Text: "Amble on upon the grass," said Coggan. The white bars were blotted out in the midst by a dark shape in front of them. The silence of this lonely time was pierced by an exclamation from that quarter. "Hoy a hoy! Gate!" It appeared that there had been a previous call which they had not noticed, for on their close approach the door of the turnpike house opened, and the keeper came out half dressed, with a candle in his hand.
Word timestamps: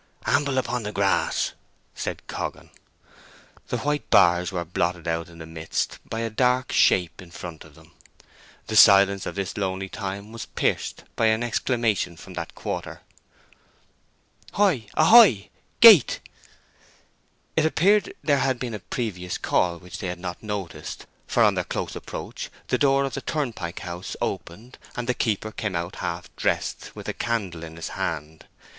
"Amble 0.25 0.53
on 0.53 0.57
upon 0.57 0.81
the 0.81 0.91
grass," 0.91 1.51
said 1.93 2.25
Coggan. 2.25 2.71
The 3.67 3.77
white 3.77 4.09
bars 4.09 4.51
were 4.51 4.65
blotted 4.65 5.07
out 5.07 5.29
in 5.29 5.37
the 5.37 5.45
midst 5.45 5.99
by 6.09 6.21
a 6.21 6.29
dark 6.31 6.71
shape 6.71 7.21
in 7.21 7.29
front 7.29 7.63
of 7.63 7.75
them. 7.75 7.91
The 8.65 8.75
silence 8.75 9.27
of 9.27 9.35
this 9.35 9.57
lonely 9.57 9.89
time 9.89 10.31
was 10.31 10.47
pierced 10.47 11.03
by 11.15 11.27
an 11.27 11.43
exclamation 11.43 12.17
from 12.17 12.33
that 12.33 12.55
quarter. 12.55 13.01
"Hoy 14.53 14.87
a 14.95 15.05
hoy! 15.05 15.51
Gate!" 15.81 16.19
It 17.55 17.67
appeared 17.67 18.05
that 18.05 18.15
there 18.23 18.39
had 18.39 18.57
been 18.57 18.73
a 18.73 18.79
previous 18.79 19.37
call 19.37 19.77
which 19.77 19.99
they 19.99 20.07
had 20.07 20.17
not 20.19 20.41
noticed, 20.41 21.05
for 21.27 21.43
on 21.43 21.53
their 21.53 21.63
close 21.63 21.95
approach 21.95 22.49
the 22.69 22.79
door 22.79 23.03
of 23.03 23.13
the 23.13 23.21
turnpike 23.21 23.81
house 23.81 24.15
opened, 24.19 24.79
and 24.95 25.07
the 25.07 25.13
keeper 25.13 25.51
came 25.51 25.75
out 25.75 25.97
half 25.97 26.35
dressed, 26.37 26.95
with 26.95 27.07
a 27.07 27.13
candle 27.13 27.63
in 27.63 27.75
his 27.75 27.89
hand. 27.89 28.47